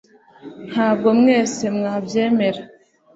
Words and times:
ntabwo 0.69 1.07
mwese 1.19 1.63
mubyemera 1.77 2.61